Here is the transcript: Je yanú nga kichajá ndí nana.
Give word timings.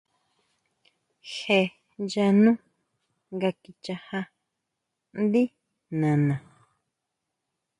Je 1.31 1.59
yanú 2.13 2.51
nga 3.33 3.49
kichajá 3.61 4.19
ndí 5.21 5.43
nana. 5.99 6.35